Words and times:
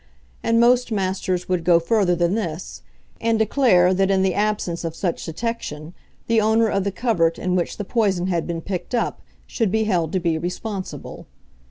And 0.41 0.59
most 0.59 0.91
Masters 0.91 1.47
would 1.47 1.63
go 1.63 1.79
further 1.79 2.15
than 2.15 2.33
this, 2.33 2.81
and 3.21 3.37
declare 3.37 3.93
that 3.93 4.09
in 4.09 4.23
the 4.23 4.33
absence 4.33 4.83
of 4.83 4.95
such 4.95 5.23
detection 5.25 5.93
the 6.25 6.41
owner 6.41 6.69
of 6.69 6.83
the 6.85 6.91
covert 6.91 7.37
in 7.37 7.55
which 7.55 7.77
the 7.77 7.85
poison 7.85 8.25
had 8.25 8.47
been 8.47 8.61
picked 8.61 8.95
up 8.95 9.21
should 9.45 9.71
be 9.71 9.83
held 9.83 10.11
to 10.13 10.19
be 10.19 10.39
responsible. 10.39 11.27